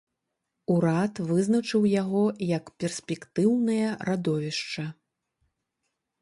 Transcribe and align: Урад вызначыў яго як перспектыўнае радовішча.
Урад 0.75 1.13
вызначыў 1.31 1.85
яго 2.01 2.21
як 2.57 2.65
перспектыўнае 2.85 3.85
радовішча. 4.11 4.87